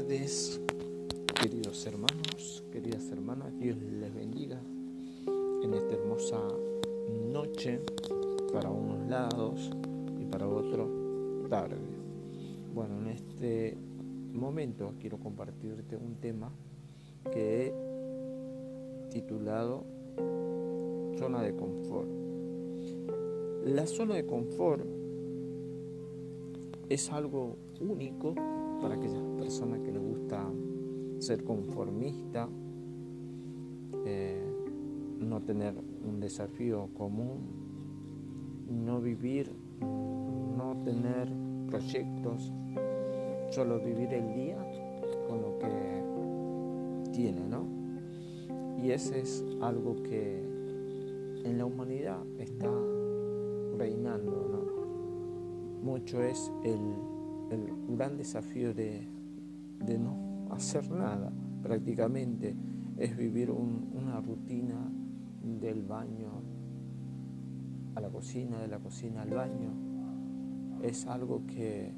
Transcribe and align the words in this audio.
tardes, 0.00 0.58
queridos 1.42 1.86
hermanos, 1.86 2.64
queridas 2.72 3.10
hermanas. 3.10 3.52
Dios 3.58 3.76
les 3.76 4.14
bendiga 4.14 4.58
en 5.62 5.74
esta 5.74 5.94
hermosa 5.94 6.38
noche 7.30 7.80
para 8.50 8.70
unos 8.70 9.06
lados 9.10 9.70
y 10.18 10.24
para 10.24 10.48
otros 10.48 10.88
tarde. 11.50 11.76
Bueno, 12.74 12.98
en 13.00 13.08
este 13.08 13.76
momento 14.32 14.94
quiero 14.98 15.18
compartirte 15.18 15.96
un 15.96 16.14
tema 16.14 16.50
que 17.30 17.66
he 17.66 19.10
titulado 19.10 19.84
Zona 21.18 21.42
de 21.42 21.54
confort. 21.54 22.08
La 23.66 23.86
zona 23.86 24.14
de 24.14 24.24
confort 24.24 24.82
es 26.88 27.12
algo 27.12 27.56
único 27.80 28.34
para 28.80 28.94
aquellas 28.94 29.22
personas 29.38 29.80
que 29.80 29.92
les 29.92 30.02
gusta 30.02 30.44
ser 31.18 31.44
conformista, 31.44 32.48
eh, 34.06 34.42
no 35.20 35.42
tener 35.42 35.74
un 36.08 36.20
desafío 36.20 36.88
común, 36.94 37.38
no 38.68 39.00
vivir, 39.00 39.50
no 39.80 40.76
tener 40.84 41.28
proyectos, 41.68 42.52
solo 43.50 43.80
vivir 43.80 44.12
el 44.14 44.34
día 44.34 44.58
con 45.28 45.42
lo 45.42 45.58
que 45.58 47.10
tiene, 47.12 47.46
¿no? 47.46 47.66
Y 48.82 48.92
ese 48.92 49.20
es 49.20 49.44
algo 49.60 50.02
que 50.02 50.42
en 51.44 51.58
la 51.58 51.66
humanidad 51.66 52.22
está 52.38 52.70
reinando, 53.76 54.48
¿no? 54.50 55.82
Mucho 55.82 56.22
es 56.22 56.52
el 56.64 56.78
el 57.50 57.96
gran 57.96 58.16
desafío 58.16 58.74
de, 58.74 59.06
no 59.98 60.48
hacer 60.50 60.90
nada 60.90 61.32
prácticamente 61.62 62.54
es 62.96 63.16
vivir 63.16 63.50
una 63.50 64.20
rutina 64.20 64.90
del 65.42 65.82
baño 65.82 66.42
a 67.94 68.00
la 68.00 68.08
cocina, 68.08 68.58
de 68.60 68.68
la 68.68 68.78
cocina 68.78 69.22
al 69.22 69.30
baño. 69.30 69.70
Es 70.82 71.06
algo 71.06 71.46
que, 71.46 71.92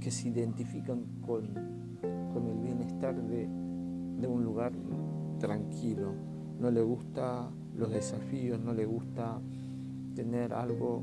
que 0.00 0.10
se 0.10 0.28
identifican 0.28 1.02
con, 1.26 1.48
con 2.32 2.46
el 2.46 2.58
bienestar 2.58 3.20
de, 3.20 3.48
de 4.20 4.26
un 4.26 4.44
lugar 4.44 4.72
tranquilo. 5.38 6.12
No 6.60 6.70
le 6.70 6.82
gusta 6.82 7.50
los 7.74 7.90
desafíos, 7.90 8.60
no 8.60 8.72
le 8.72 8.86
gusta 8.86 9.40
tener 10.14 10.54
algo 10.54 11.02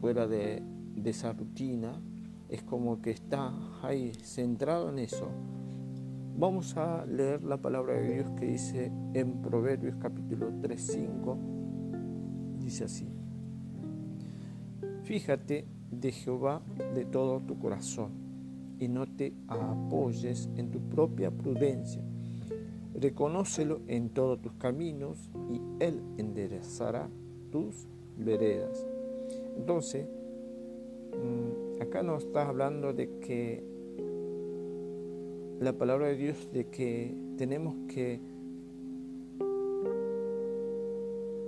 fuera 0.00 0.26
de, 0.26 0.62
esa 1.04 1.32
rutina, 1.32 2.00
es 2.48 2.62
como 2.62 3.00
que 3.00 3.10
está 3.10 3.52
ahí 3.82 4.12
centrado 4.22 4.90
en 4.90 4.98
eso. 4.98 5.28
Vamos 6.36 6.76
a 6.76 7.06
leer 7.06 7.42
la 7.44 7.56
palabra 7.56 7.94
de 7.94 8.14
Dios 8.14 8.30
que 8.32 8.46
dice 8.46 8.92
en 9.14 9.40
Proverbios 9.40 9.96
capítulo 9.96 10.52
3, 10.60 10.80
5, 10.80 11.38
dice 12.60 12.84
así, 12.84 13.08
fíjate 15.04 15.66
de 15.90 16.12
Jehová 16.12 16.62
de 16.94 17.04
todo 17.06 17.40
tu 17.40 17.58
corazón 17.58 18.10
y 18.78 18.88
no 18.88 19.06
te 19.06 19.32
apoyes 19.48 20.48
en 20.56 20.70
tu 20.70 20.80
propia 20.88 21.30
prudencia. 21.30 22.02
Reconócelo 22.94 23.80
en 23.86 24.10
todos 24.10 24.40
tus 24.40 24.52
caminos 24.54 25.30
y 25.50 25.60
Él 25.82 26.02
enderezará 26.16 27.08
tus 27.50 27.86
veredas. 28.16 28.87
Entonces, 29.58 30.06
mm, 31.12 31.82
acá 31.82 32.02
nos 32.02 32.24
está 32.24 32.48
hablando 32.48 32.92
de 32.92 33.18
que 33.18 33.62
la 35.60 35.72
palabra 35.72 36.06
de 36.06 36.16
Dios, 36.16 36.48
de 36.52 36.66
que 36.68 37.14
tenemos 37.36 37.74
que 37.92 38.20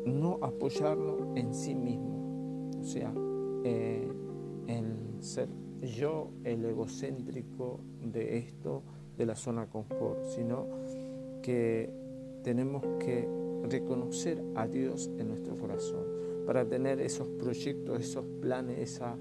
no 0.04 0.38
apoyarnos 0.42 1.36
en 1.36 1.54
sí 1.54 1.74
mismo, 1.74 2.70
o 2.80 2.84
sea, 2.84 3.14
eh, 3.64 4.08
en 4.66 5.22
ser 5.22 5.48
yo 5.80 6.30
el 6.44 6.64
egocéntrico 6.64 7.78
de 8.02 8.38
esto, 8.38 8.82
de 9.16 9.26
la 9.26 9.36
zona 9.36 9.66
confort, 9.66 10.24
sino 10.24 10.66
que 11.42 11.88
tenemos 12.42 12.84
que 12.98 13.28
reconocer 13.70 14.42
a 14.56 14.66
Dios 14.66 15.10
en 15.18 15.28
nuestro 15.28 15.56
corazón 15.56 16.19
para 16.50 16.64
tener 16.64 17.00
esos 17.00 17.28
proyectos, 17.28 18.00
esos 18.00 18.24
planes, 18.40 18.76
esa, 18.80 19.16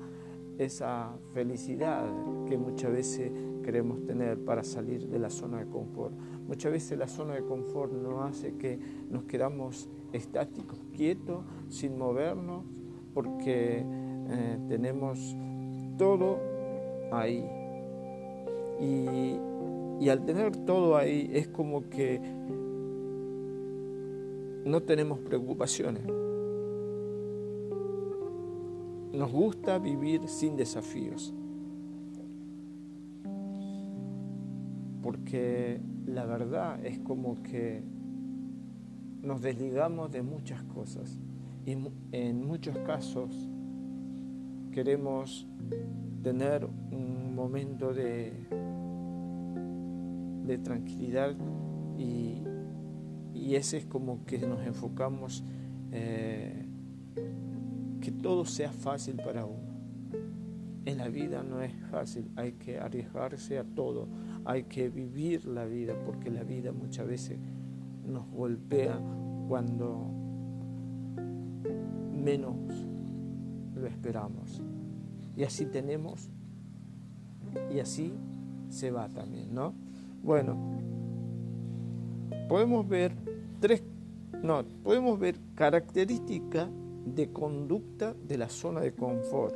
esa 0.58 1.16
felicidad 1.32 2.04
que 2.48 2.58
muchas 2.58 2.92
veces 2.92 3.32
queremos 3.64 4.04
tener 4.04 4.44
para 4.44 4.64
salir 4.64 5.08
de 5.08 5.20
la 5.20 5.30
zona 5.30 5.60
de 5.60 5.68
confort. 5.68 6.12
Muchas 6.48 6.72
veces 6.72 6.98
la 6.98 7.08
zona 7.08 7.36
de 7.36 7.44
confort 7.44 7.94
nos 7.94 8.24
hace 8.24 8.56
que 8.56 8.80
nos 9.12 9.26
quedamos 9.26 9.88
estáticos, 10.12 10.80
quietos, 10.92 11.46
sin 11.68 12.00
movernos, 12.00 12.66
porque 13.14 13.86
eh, 13.86 14.58
tenemos 14.68 15.38
todo 16.00 16.40
ahí. 17.12 17.48
Y, 18.82 20.04
y 20.04 20.10
al 20.10 20.26
tener 20.26 20.66
todo 20.66 20.98
ahí 20.98 21.30
es 21.32 21.48
como 21.48 21.92
que 21.92 22.20
no 24.66 24.82
tenemos 24.82 25.20
preocupaciones. 25.20 26.29
Nos 29.14 29.32
gusta 29.32 29.80
vivir 29.80 30.28
sin 30.28 30.56
desafíos. 30.56 31.34
Porque 35.02 35.82
la 36.06 36.26
verdad 36.26 36.86
es 36.86 37.00
como 37.00 37.42
que 37.44 37.84
nos 39.22 39.42
desligamos 39.42 40.12
de 40.12 40.22
muchas 40.22 40.64
cosas 40.64 41.18
y 41.66 41.76
en 42.12 42.48
muchos 42.48 42.78
casos 42.80 43.50
queremos 44.72 45.48
tener 46.24 46.66
un 46.66 47.36
momento 47.36 47.94
de, 47.94 48.34
de 50.46 50.58
tranquilidad 50.58 51.36
y, 51.98 52.44
ese 53.56 53.78
es 53.78 53.86
como 53.86 54.26
que 54.26 54.38
nos 54.38 54.64
enfocamos 54.66 55.44
eh, 55.92 56.66
que 58.00 58.12
todo 58.12 58.46
sea 58.46 58.72
fácil 58.72 59.16
para 59.16 59.46
uno. 59.46 59.70
En 60.86 60.98
la 60.98 61.10
vida 61.10 61.44
no 61.44 61.62
es 61.62 61.74
fácil, 61.92 62.32
hay 62.36 62.54
que 62.54 62.80
arriesgarse 62.80 63.60
a 63.60 63.64
todo, 63.64 64.08
hay 64.46 64.64
que 64.64 64.90
vivir 64.90 65.46
la 65.46 65.66
vida, 65.66 65.94
porque 66.06 66.32
la 66.32 66.44
vida 66.44 66.72
muchas 66.72 67.08
veces 67.08 67.38
nos 68.08 68.28
golpea 68.32 69.00
cuando 69.48 70.12
menos 72.24 72.56
lo 73.76 73.88
esperamos. 73.88 74.62
Y 75.36 75.44
así 75.44 75.66
tenemos, 75.66 76.30
y 77.74 77.80
así 77.80 78.14
se 78.70 78.92
va 78.92 79.10
también, 79.10 79.54
¿no? 79.54 79.74
Bueno, 80.24 80.58
podemos 82.48 82.88
ver 82.88 83.14
tres, 83.60 83.84
no, 84.44 84.64
podemos 84.84 85.20
ver 85.20 85.40
características 85.56 86.70
de 87.16 87.32
conducta 87.32 88.16
de 88.28 88.38
la 88.38 88.50
zona 88.50 88.82
de 88.82 88.94
confort. 88.94 89.56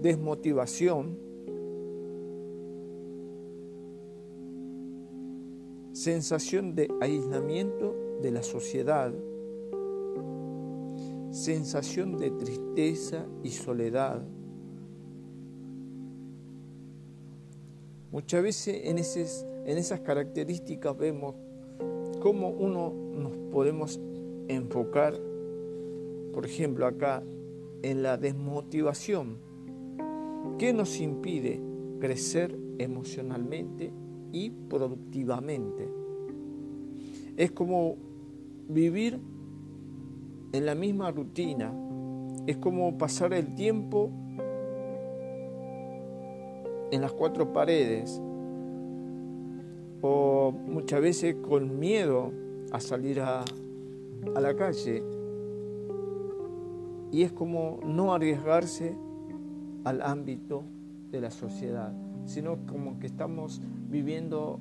Desmotivación, 0.00 1.18
sensación 5.92 6.74
de 6.74 6.88
aislamiento 7.00 7.94
de 8.20 8.30
la 8.30 8.42
sociedad, 8.42 9.12
sensación 11.30 12.18
de 12.18 12.30
tristeza 12.30 13.26
y 13.42 13.50
soledad. 13.50 14.22
Muchas 18.10 18.42
veces 18.42 18.82
en, 18.84 19.78
esas 19.78 20.00
características 20.00 20.96
vemos 20.98 21.34
cómo 22.22 22.50
uno 22.50 22.94
nos 23.16 23.36
podemos 23.50 24.00
enfocar, 24.46 25.18
por 26.32 26.46
ejemplo, 26.46 26.86
acá 26.86 27.20
en 27.82 28.04
la 28.04 28.16
desmotivación. 28.16 29.38
¿Qué 30.56 30.72
nos 30.72 31.00
impide 31.00 31.60
crecer 31.98 32.56
emocionalmente 32.78 33.92
y 34.30 34.50
productivamente? 34.50 35.88
Es 37.36 37.50
como 37.50 37.96
vivir 38.68 39.18
en 40.52 40.64
la 40.64 40.76
misma 40.76 41.10
rutina, 41.10 41.74
es 42.46 42.56
como 42.56 42.98
pasar 42.98 43.32
el 43.32 43.52
tiempo 43.56 44.12
en 46.92 47.00
las 47.00 47.12
cuatro 47.14 47.52
paredes, 47.52 48.22
o 50.02 50.50
muchas 50.50 51.00
veces 51.00 51.36
con 51.36 51.78
miedo 51.78 52.32
a 52.72 52.80
salir 52.80 53.20
a, 53.20 53.44
la 54.40 54.54
calle. 54.54 55.02
y 57.10 57.22
es 57.22 57.32
como 57.32 57.80
no 57.84 58.14
arriesgarse 58.14 58.96
al 59.84 60.00
ámbito 60.02 60.64
de 61.10 61.20
la 61.20 61.30
sociedad, 61.30 61.92
sino 62.24 62.66
como 62.66 62.98
que 62.98 63.06
estamos 63.06 63.60
viviendo 63.88 64.58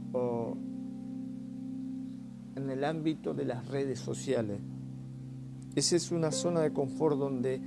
en 2.55 2.69
el 2.69 2.83
ámbito 2.83 3.33
de 3.33 3.45
las 3.45 3.67
redes 3.67 3.99
sociales. 3.99 4.59
Esa 5.75 5.95
es 5.95 6.11
una 6.11 6.31
zona 6.31 6.61
de 6.61 6.73
confort 6.73 7.17
donde 7.17 7.61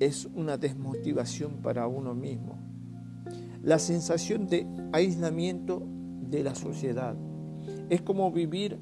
es 0.00 0.26
una 0.34 0.56
desmotivación 0.56 1.60
para 1.62 1.86
uno 1.86 2.14
mismo. 2.14 2.56
La 3.62 3.78
sensación 3.78 4.46
de 4.46 4.66
aislamiento 4.92 5.82
de 6.30 6.42
la 6.42 6.54
sociedad. 6.54 7.16
Es 7.88 8.02
como 8.02 8.30
vivir 8.30 8.78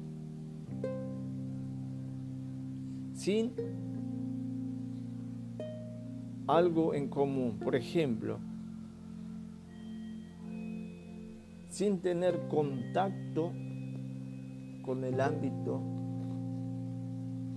sin 3.13 3.53
algo 6.47 6.93
en 6.93 7.07
común. 7.09 7.59
Por 7.59 7.75
ejemplo, 7.75 8.39
sin 11.69 11.99
tener 11.99 12.47
contacto 12.47 13.51
con 14.83 15.03
el 15.03 15.19
ámbito 15.19 15.81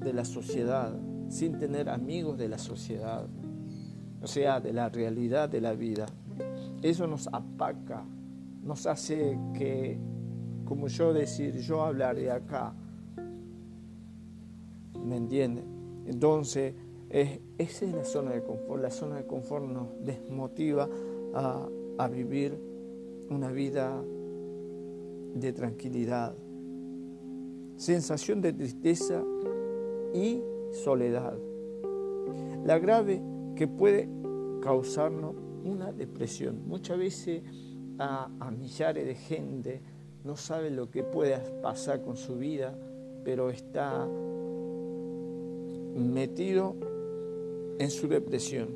de 0.01 0.13
la 0.13 0.25
sociedad, 0.25 0.97
sin 1.29 1.59
tener 1.59 1.89
amigos 1.89 2.39
de 2.39 2.49
la 2.49 2.59
sociedad, 2.59 3.27
o 4.23 4.27
sea, 4.27 4.61
de 4.61 4.73
la 4.73 4.89
realidad 4.89 5.49
de 5.49 5.61
la 5.61 5.75
vida. 5.75 6.07
Eso 6.83 7.07
nos 7.07 7.29
apaca, 7.29 8.05
nos 8.63 8.87
hace 8.87 9.39
que, 9.55 9.99
como 10.65 10.89
yo 10.89 11.13
decir, 11.13 11.57
yo 11.59 11.83
hablaré 11.83 12.31
acá, 12.31 12.75
¿me 15.05 15.17
entiende? 15.17 15.63
Entonces, 16.07 16.75
esa 17.11 17.85
es 17.85 17.93
la 17.95 18.05
zona 18.05 18.33
de 18.33 18.43
confort. 18.43 18.83
La 18.83 18.91
zona 18.91 19.17
de 19.17 19.27
confort 19.27 19.65
nos 19.65 19.89
desmotiva 20.05 20.89
a, 21.35 21.69
a 21.99 22.09
vivir 22.09 22.59
una 23.31 23.51
vida 23.51 24.03
de 25.35 25.53
tranquilidad, 25.53 26.35
sensación 27.77 28.41
de 28.41 28.53
tristeza 28.53 29.23
y 30.15 30.43
soledad. 30.73 31.37
La 32.65 32.79
grave 32.79 33.23
que 33.57 33.67
puede 33.67 34.09
causarnos 34.61 35.35
una 35.65 35.93
depresión. 35.93 36.63
Muchas 36.67 36.99
veces 36.99 37.43
a, 37.99 38.51
millares 38.51 39.07
de 39.07 39.15
gente 39.15 39.81
no 40.25 40.37
sabe 40.37 40.71
lo 40.71 40.91
que 40.91 41.03
puede 41.03 41.39
pasar 41.63 42.03
con 42.03 42.17
su 42.17 42.37
vida, 42.37 42.77
pero 43.25 43.51
está 43.51 44.07
metido 45.95 46.77
en 47.79 47.91
su 47.91 48.09
depresión. 48.09 48.69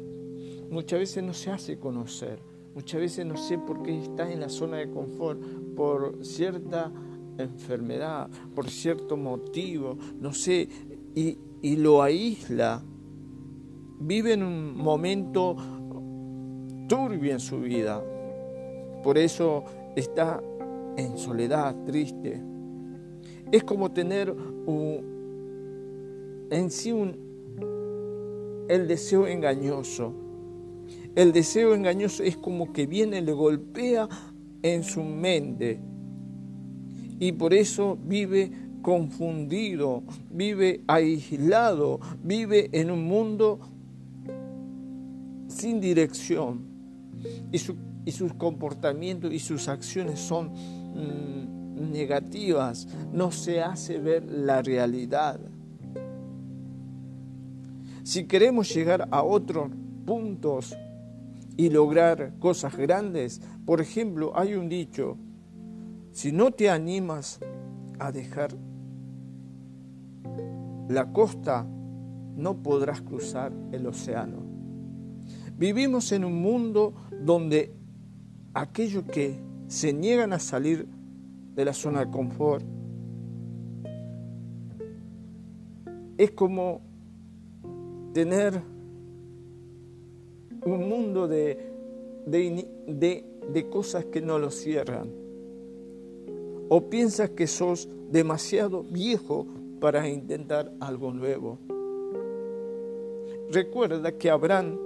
Muchas 0.71 1.01
veces 1.01 1.23
no 1.23 1.35
se 1.35 1.51
hace 1.51 1.79
conocer, 1.79 2.39
muchas 2.75 3.01
veces 3.01 3.27
no 3.27 3.37
sé 3.37 3.59
por 3.59 3.83
qué 3.83 4.03
está 4.03 4.31
en 4.31 4.41
la 4.41 4.49
zona 4.49 4.79
de 4.79 4.91
confort, 4.91 5.41
por 5.77 6.25
cierta 6.25 6.91
enfermedad, 7.39 8.29
por 8.55 8.69
cierto 8.69 9.17
motivo, 9.17 9.99
no 10.21 10.33
sé, 10.33 10.69
y, 11.15 11.39
y 11.61 11.77
lo 11.77 12.03
aísla. 12.03 12.83
Vive 14.01 14.33
en 14.33 14.43
un 14.43 14.77
momento 14.77 15.57
turbio 16.89 17.33
en 17.33 17.41
su 17.41 17.61
vida. 17.61 18.03
Por 19.03 19.19
eso 19.19 19.65
está 19.97 20.43
en 20.97 21.19
soledad, 21.19 21.75
triste. 21.85 22.41
Es 23.51 23.65
como 23.65 23.91
tener 23.91 24.35
en 26.51 26.71
sí 26.71 26.93
un, 26.93 27.17
el 28.69 28.89
deseo 28.89 29.27
engañoso. 29.27 30.13
El 31.15 31.33
deseo 31.33 31.75
engañoso 31.75 32.23
es 32.23 32.37
como 32.37 32.73
que 32.73 32.87
viene, 32.87 33.21
le 33.21 33.33
golpea 33.33 34.09
en 34.63 34.83
su 34.85 35.03
mente 35.03 35.81
y 37.23 37.31
por 37.31 37.55
eso 37.55 37.97
vive 38.05 38.51
confundido, 38.83 40.03
vive 40.31 40.83
aislado, 40.89 42.01
vive 42.25 42.69
en 42.73 42.91
un 42.91 43.05
mundo 43.05 43.61
sin 45.47 45.81
dirección 45.81 46.63
y, 47.53 47.59
sus 48.11 48.35
comportamientos 48.35 49.33
y 49.33 49.39
sus 49.39 49.69
acciones 49.69 50.19
son 50.19 50.51
mm, 50.51 51.91
negativas, 51.93 52.89
no 53.13 53.31
se 53.31 53.63
hace 53.63 53.99
ver 53.99 54.25
la 54.25 54.63
realidad. 54.63 55.39
Si 58.03 58.27
queremos 58.27 58.75
llegar 58.75 59.07
a 59.13 59.23
otros 59.23 59.71
puntos 60.05 60.77
y 61.57 61.71
lograr 61.71 62.35
cosas 62.41 62.77
grandes, 62.77 63.41
por 63.65 63.81
ejemplo, 63.81 64.33
hay 64.35 64.55
un 64.55 64.69
dicho, 64.69 65.17
si 66.11 66.33
no 66.33 66.51
te 66.51 66.69
animas 66.69 67.39
a 68.01 68.11
dejar 68.11 68.57
la 70.89 71.13
costa, 71.13 71.65
no 72.37 72.63
podrás 72.63 73.03
cruzar 73.03 73.53
el 73.71 73.87
océano. 73.87 74.43
Vivimos 75.57 76.11
en 76.11 76.25
un 76.25 76.43
mundo 76.43 76.95
donde 77.23 77.73
aquellos 78.55 79.05
que 79.05 79.39
se 79.69 79.93
niegan 79.93 80.33
a 80.33 80.39
salir 80.39 80.87
de 81.55 81.65
la 81.65 81.73
zona 81.73 82.05
de 82.05 82.11
confort 82.11 82.65
es 86.19 86.31
como 86.33 86.81
tener 88.13 88.61
un 90.65 90.89
mundo 90.89 91.27
de, 91.27 91.59
de, 92.27 93.71
cosas 93.71 94.05
que 94.05 94.21
no 94.21 94.39
lo 94.39 94.51
cierran. 94.51 95.11
O 96.69 96.89
piensas 96.89 97.31
que 97.31 97.47
sos 97.47 97.89
demasiado 98.11 98.83
viejo 98.85 99.47
para 99.81 100.09
intentar 100.09 100.73
algo 100.81 101.13
nuevo. 101.13 101.59
Recuerda 103.51 104.13
que 104.13 104.31
Abraham 104.31 104.79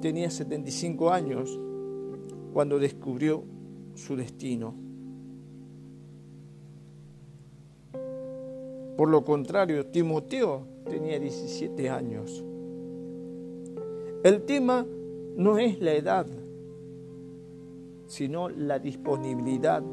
tenía 0.00 0.30
75 0.30 1.10
años 1.10 1.60
cuando 2.58 2.80
descubrió 2.80 3.44
su 3.94 4.16
destino. 4.16 4.74
Por 8.96 9.08
lo 9.08 9.24
contrario, 9.24 9.86
Timoteo 9.86 10.66
tenía 10.90 11.20
17 11.20 11.88
años. 11.88 12.44
El 14.24 14.42
tema 14.42 14.84
no 15.36 15.58
es 15.58 15.80
la 15.80 15.92
edad, 15.92 16.26
sino 18.08 18.48
la 18.48 18.80
disponibilidad. 18.80 19.84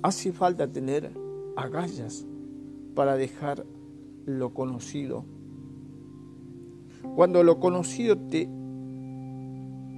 Hace 0.00 0.32
falta 0.32 0.72
tener 0.72 1.10
agallas 1.54 2.24
para 2.94 3.16
dejar 3.16 3.66
lo 4.24 4.54
conocido. 4.54 5.26
Cuando 7.14 7.42
lo 7.42 7.60
conocido 7.60 8.16
te 8.16 8.48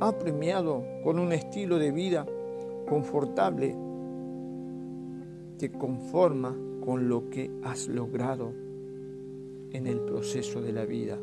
ha 0.01 0.19
premiado 0.19 0.85
con 1.03 1.19
un 1.19 1.33
estilo 1.33 1.79
de 1.79 1.93
vida 1.93 2.27
confortable, 2.89 3.77
te 5.59 5.71
conforma 5.71 6.55
con 6.85 7.09
lo 7.09 7.31
que 7.31 7.51
has 7.63 7.89
logrado 7.89 8.53
en 9.71 9.87
el 9.87 10.01
proceso 10.01 10.61
de 10.61 10.73
la 10.73 10.85
vida. 10.85 11.19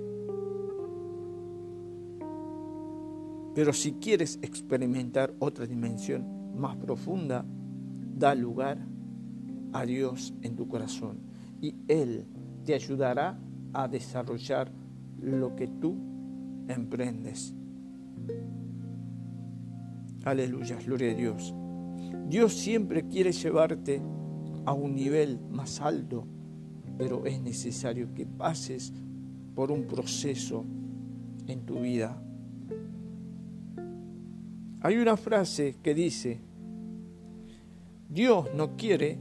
Pero 3.53 3.73
si 3.73 3.93
quieres 3.93 4.39
experimentar 4.41 5.33
otra 5.39 5.65
dimensión 5.65 6.55
más 6.55 6.77
profunda, 6.77 7.45
da 8.17 8.33
lugar 8.33 8.77
a 9.73 9.85
Dios 9.85 10.33
en 10.41 10.55
tu 10.55 10.67
corazón 10.67 11.19
y 11.61 11.75
Él 11.87 12.25
te 12.65 12.73
ayudará 12.73 13.37
a 13.73 13.87
desarrollar 13.87 14.71
lo 15.21 15.55
que 15.55 15.67
tú 15.67 15.95
emprendes. 16.67 17.53
Aleluya, 20.23 20.77
gloria 20.85 21.11
a 21.11 21.15
Dios. 21.15 21.53
Dios 22.27 22.53
siempre 22.53 23.07
quiere 23.07 23.31
llevarte 23.31 24.01
a 24.65 24.73
un 24.73 24.95
nivel 24.95 25.39
más 25.49 25.81
alto, 25.81 26.25
pero 26.97 27.25
es 27.25 27.41
necesario 27.41 28.13
que 28.13 28.25
pases 28.25 28.93
por 29.55 29.71
un 29.71 29.85
proceso 29.85 30.65
en 31.47 31.65
tu 31.65 31.81
vida. 31.81 32.21
Hay 34.81 34.97
una 34.97 35.17
frase 35.17 35.77
que 35.81 35.93
dice, 35.93 36.39
Dios 38.09 38.47
no 38.55 38.75
quiere 38.75 39.19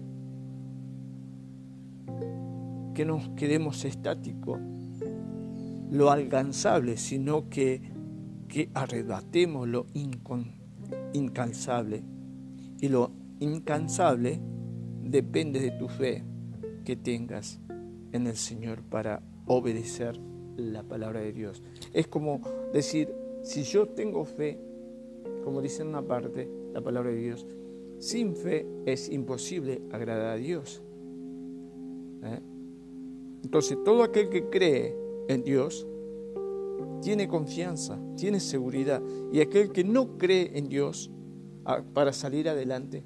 que 2.95 3.05
nos 3.05 3.29
quedemos 3.31 3.85
estáticos, 3.85 4.59
lo 5.91 6.11
alcanzable, 6.11 6.97
sino 6.97 7.49
que, 7.49 7.90
que 8.51 8.69
arrebatemos 8.75 9.67
lo 9.69 9.87
incansable. 11.13 12.03
Y 12.81 12.89
lo 12.89 13.13
incansable 13.39 14.41
depende 15.03 15.61
de 15.61 15.71
tu 15.71 15.89
fe 15.89 16.25
que 16.85 16.97
tengas 16.97 17.61
en 18.13 18.27
el 18.27 18.37
Señor 18.37 18.83
para 18.83 19.23
obedecer 19.47 20.19
la 20.57 20.83
palabra 20.83 21.21
de 21.21 21.33
Dios. 21.33 21.63
Es 21.93 22.09
como 22.09 22.43
decir, 22.73 23.15
si 23.43 23.63
yo 23.63 23.89
tengo 23.89 24.25
fe, 24.25 24.59
como 25.45 25.63
dice 25.63 25.83
en 25.83 25.89
una 25.89 26.03
parte 26.03 26.51
la 26.73 26.81
palabra 26.81 27.11
de 27.11 27.17
Dios, 27.17 27.47
sin 27.99 28.35
fe 28.35 28.67
es 28.87 29.11
imposible 29.11 29.83
agradar 29.93 30.33
a 30.33 30.37
Dios. 30.37 30.83
¿Eh? 32.23 32.41
Entonces, 33.45 33.79
todo 33.85 34.03
aquel 34.03 34.29
que 34.29 34.49
cree 34.49 34.95
en 35.29 35.45
Dios 35.45 35.87
tiene 37.01 37.29
confianza, 37.29 37.99
tiene 38.17 38.41
seguridad. 38.41 39.03
Y 39.33 39.41
aquel 39.41 39.73
que 39.73 39.85
no 39.85 40.19
cree 40.19 40.59
en 40.59 40.69
Dios 40.69 41.11
para 41.93 42.13
salir 42.13 42.49
adelante, 42.49 43.05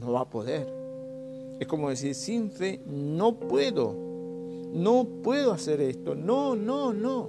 no 0.00 0.12
va 0.12 0.20
a 0.22 0.30
poder. 0.30 0.72
Es 1.60 1.66
como 1.66 1.88
decir, 1.88 2.14
sin 2.14 2.50
fe 2.50 2.80
no 2.86 3.38
puedo, 3.38 3.94
no 4.72 5.06
puedo 5.22 5.52
hacer 5.52 5.80
esto, 5.80 6.14
no, 6.14 6.54
no, 6.54 6.92
no. 6.92 7.28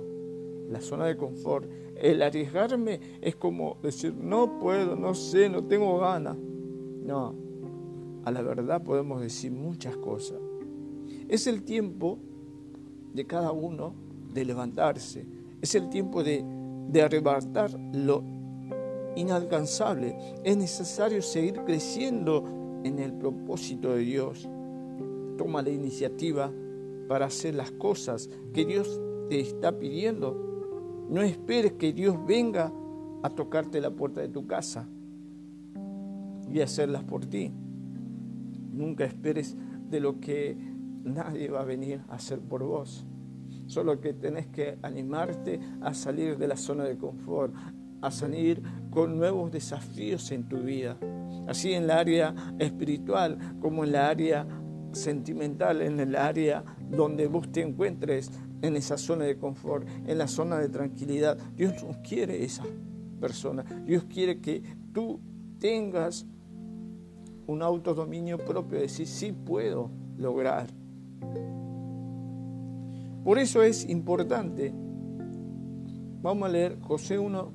La 0.69 0.81
zona 0.81 1.05
de 1.05 1.17
confort, 1.17 1.67
el 1.95 2.21
arriesgarme 2.21 2.99
es 3.21 3.35
como 3.35 3.77
decir, 3.81 4.13
no 4.13 4.59
puedo, 4.59 4.95
no 4.95 5.15
sé, 5.15 5.49
no 5.49 5.63
tengo 5.63 5.97
ganas. 5.99 6.37
No, 6.37 7.33
a 8.23 8.31
la 8.31 8.41
verdad 8.43 8.83
podemos 8.83 9.21
decir 9.21 9.51
muchas 9.51 9.97
cosas. 9.97 10.37
Es 11.27 11.47
el 11.47 11.63
tiempo 11.63 12.19
de 13.13 13.25
cada 13.25 13.51
uno 13.51 14.08
de 14.33 14.45
levantarse, 14.45 15.25
es 15.61 15.75
el 15.75 15.89
tiempo 15.89 16.23
de, 16.23 16.43
de 16.89 17.01
arrebatar 17.01 17.71
lo 17.93 18.23
inalcanzable. 19.15 20.17
Es 20.43 20.57
necesario 20.57 21.21
seguir 21.21 21.61
creciendo 21.65 22.81
en 22.83 22.99
el 22.99 23.13
propósito 23.13 23.95
de 23.95 23.99
Dios. 23.99 24.47
Toma 25.37 25.61
la 25.61 25.69
iniciativa 25.69 26.51
para 27.07 27.25
hacer 27.25 27.55
las 27.55 27.71
cosas 27.71 28.29
que 28.53 28.65
Dios 28.65 29.01
te 29.29 29.39
está 29.39 29.77
pidiendo. 29.77 31.07
No 31.09 31.21
esperes 31.21 31.73
que 31.73 31.91
Dios 31.91 32.17
venga 32.25 32.71
a 33.23 33.29
tocarte 33.29 33.81
la 33.81 33.91
puerta 33.91 34.21
de 34.21 34.29
tu 34.29 34.47
casa 34.47 34.87
y 36.51 36.61
hacerlas 36.61 37.03
por 37.03 37.25
ti. 37.25 37.51
Nunca 38.71 39.05
esperes 39.05 39.57
de 39.89 39.99
lo 39.99 40.19
que 40.19 40.55
nadie 41.03 41.49
va 41.49 41.61
a 41.61 41.65
venir 41.65 42.01
a 42.09 42.15
hacer 42.15 42.39
por 42.39 42.63
vos. 42.63 43.05
Solo 43.69 44.01
que 44.01 44.13
tenés 44.13 44.47
que 44.47 44.79
animarte 44.81 45.59
a 45.81 45.93
salir 45.93 46.39
de 46.39 46.47
la 46.47 46.57
zona 46.57 46.85
de 46.85 46.97
confort, 46.97 47.53
a 48.01 48.09
salir 48.09 48.63
con 48.89 49.15
nuevos 49.15 49.51
desafíos 49.51 50.31
en 50.31 50.49
tu 50.49 50.57
vida, 50.57 50.97
así 51.47 51.73
en 51.73 51.85
la 51.85 51.99
área 51.99 52.33
espiritual 52.57 53.37
como 53.59 53.83
en 53.83 53.91
la 53.91 54.09
área 54.09 54.47
sentimental, 54.91 55.83
en 55.83 55.99
el 55.99 56.15
área 56.15 56.63
donde 56.89 57.27
vos 57.27 57.51
te 57.51 57.61
encuentres, 57.61 58.31
en 58.63 58.75
esa 58.75 58.97
zona 58.97 59.25
de 59.25 59.37
confort, 59.37 59.87
en 60.07 60.17
la 60.17 60.27
zona 60.27 60.57
de 60.57 60.69
tranquilidad. 60.69 61.37
Dios 61.55 61.83
no 61.83 62.01
quiere 62.01 62.43
esa 62.43 62.63
persona. 63.21 63.63
Dios 63.85 64.05
quiere 64.05 64.39
que 64.39 64.63
tú 64.91 65.19
tengas 65.59 66.25
un 67.45 67.61
autodominio 67.61 68.39
propio, 68.39 68.77
de 68.77 68.85
decir, 68.85 69.05
sí 69.05 69.31
puedo 69.31 69.91
lograr. 70.17 70.67
Por 73.23 73.37
eso 73.37 73.61
es 73.61 73.87
importante, 73.89 74.73
vamos 76.21 76.49
a 76.49 76.51
leer 76.51 76.79
José 76.79 77.19
1, 77.19 77.53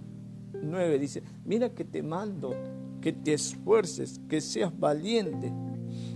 9 0.63 0.99
dice, 0.99 1.23
mira 1.45 1.75
que 1.75 1.85
te 1.85 2.03
mando, 2.03 2.55
que 3.01 3.13
te 3.13 3.35
esfuerces, 3.35 4.21
que 4.29 4.41
seas 4.41 4.79
valiente. 4.79 5.53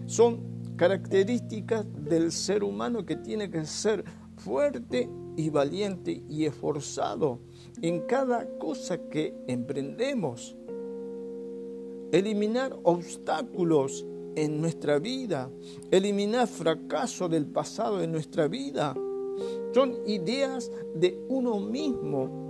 Son 0.07 0.59
características 0.77 1.87
del 2.05 2.33
ser 2.33 2.63
humano 2.63 3.05
que 3.05 3.17
tiene 3.17 3.51
que 3.51 3.65
ser 3.67 4.05
fuerte 4.37 5.11
y 5.37 5.51
valiente 5.51 6.23
y 6.29 6.47
esforzado 6.47 7.41
en 7.83 8.01
cada 8.07 8.49
cosa 8.59 9.09
que 9.09 9.35
emprendemos. 9.47 10.57
Eliminar 12.13 12.79
obstáculos 12.85 14.07
en 14.35 14.61
nuestra 14.61 14.99
vida, 14.99 15.51
eliminar 15.91 16.47
fracaso 16.47 17.29
del 17.29 17.47
pasado 17.47 18.03
en 18.03 18.13
nuestra 18.13 18.49
vida. 18.49 18.95
Son 19.73 19.97
ideas 20.07 20.71
de 20.95 21.21
uno 21.29 21.61
mismo 21.61 22.47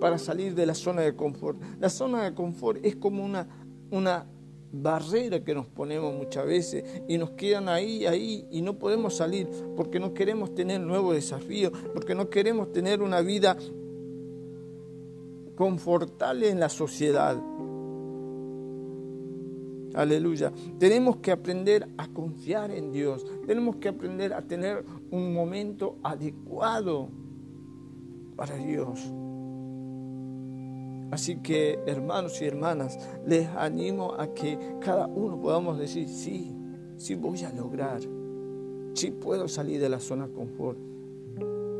para 0.00 0.18
salir 0.18 0.54
de 0.54 0.66
la 0.66 0.74
zona 0.74 1.02
de 1.02 1.14
confort. 1.14 1.60
La 1.80 1.88
zona 1.88 2.24
de 2.24 2.34
confort 2.34 2.84
es 2.84 2.96
como 2.96 3.24
una, 3.24 3.48
una 3.90 4.26
barrera 4.72 5.42
que 5.42 5.54
nos 5.54 5.66
ponemos 5.66 6.14
muchas 6.14 6.46
veces 6.46 6.84
y 7.08 7.18
nos 7.18 7.30
quedan 7.30 7.68
ahí, 7.68 8.06
ahí 8.06 8.46
y 8.50 8.62
no 8.62 8.78
podemos 8.78 9.14
salir 9.14 9.48
porque 9.76 9.98
no 9.98 10.12
queremos 10.12 10.54
tener 10.54 10.80
nuevos 10.80 11.14
desafíos, 11.14 11.72
porque 11.94 12.14
no 12.14 12.28
queremos 12.28 12.72
tener 12.72 13.02
una 13.02 13.20
vida 13.20 13.56
confortable 15.56 16.50
en 16.50 16.60
la 16.60 16.68
sociedad. 16.68 17.36
Aleluya. 19.96 20.52
Tenemos 20.78 21.16
que 21.16 21.32
aprender 21.32 21.88
a 21.96 22.06
confiar 22.08 22.70
en 22.70 22.92
Dios. 22.92 23.24
Tenemos 23.46 23.76
que 23.76 23.88
aprender 23.88 24.34
a 24.34 24.42
tener 24.42 24.84
un 25.10 25.32
momento 25.32 25.96
adecuado 26.02 27.08
para 28.36 28.56
Dios. 28.56 29.00
Así 31.10 31.36
que, 31.36 31.78
hermanos 31.86 32.42
y 32.42 32.44
hermanas, 32.44 32.98
les 33.26 33.48
animo 33.48 34.12
a 34.18 34.34
que 34.34 34.76
cada 34.80 35.06
uno 35.06 35.40
podamos 35.40 35.78
decir, 35.78 36.08
sí, 36.08 36.54
sí 36.98 37.14
voy 37.14 37.42
a 37.44 37.52
lograr, 37.52 38.00
sí 38.92 39.12
puedo 39.12 39.48
salir 39.48 39.80
de 39.80 39.88
la 39.88 40.00
zona 40.00 40.26
de 40.26 40.34
confort. 40.34 40.78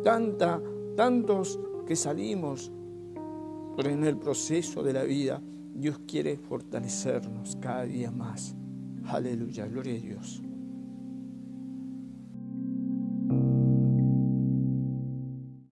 Tanta, 0.02 0.62
tantos 0.96 1.60
que 1.86 1.96
salimos, 1.96 2.72
pero 3.76 3.90
en 3.90 4.04
el 4.04 4.16
proceso 4.16 4.82
de 4.82 4.92
la 4.94 5.02
vida, 5.02 5.42
Dios 5.76 6.00
quiere 6.06 6.38
fortalecernos 6.38 7.56
cada 7.60 7.84
día 7.84 8.10
más. 8.10 8.56
Aleluya, 9.04 9.66
gloria 9.66 9.94
a 9.94 9.98
Dios. 9.98 10.42